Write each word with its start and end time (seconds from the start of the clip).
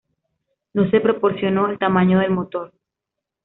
No 0.73 0.89
se 0.89 0.99
proporcionó 0.99 1.67
el 1.69 1.77
tamaño 1.77 2.17
del 2.17 2.31
motor. 2.31 2.73